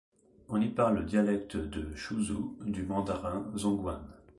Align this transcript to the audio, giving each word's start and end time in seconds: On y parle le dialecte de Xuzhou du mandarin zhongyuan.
On 0.49 0.59
y 0.59 0.69
parle 0.69 0.97
le 0.97 1.03
dialecte 1.03 1.57
de 1.57 1.93
Xuzhou 1.93 2.57
du 2.65 2.81
mandarin 2.81 3.45
zhongyuan. 3.55 4.01